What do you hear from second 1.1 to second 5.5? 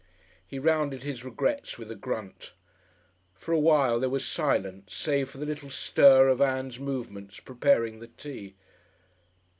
regrets with a grunt. For a while there was silence, save for the